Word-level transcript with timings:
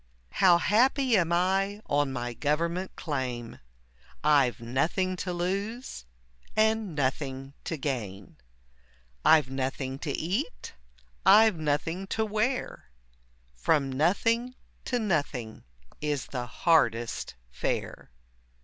How 0.31 0.57
happy 0.57 1.15
am 1.15 1.31
I 1.31 1.79
on 1.85 2.11
my 2.11 2.33
government 2.33 2.95
claim, 2.95 3.59
I've 4.23 4.59
nothing 4.59 5.15
to 5.17 5.31
lose, 5.31 6.05
and 6.55 6.95
nothing 6.95 7.53
to 7.65 7.77
gain; 7.77 8.37
I've 9.23 9.51
nothing 9.51 9.99
to 9.99 10.09
eat, 10.11 10.73
I've 11.23 11.57
nothing 11.59 12.07
to 12.17 12.25
wear, 12.25 12.89
From 13.53 13.91
nothing 13.91 14.55
to 14.85 14.97
nothing 14.97 15.65
is 16.01 16.25
the 16.25 16.47
hardest 16.47 17.35
fare. 17.51 18.09